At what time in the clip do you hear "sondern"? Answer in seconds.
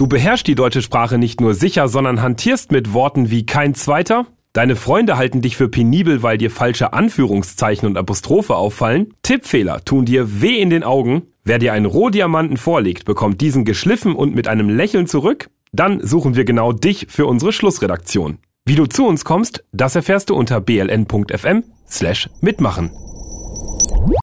1.86-2.22